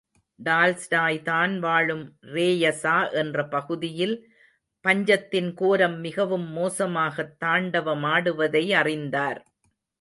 [0.35, 2.17] Tolstoy தான் வாழும்
[2.21, 4.15] ரேயசா என்ற பகுதியில்
[4.85, 9.41] பஞ்சத்தின் கோரம் மிகவும் மோசமாகத் தாண்டவமாடுவதை அறிந்தார்.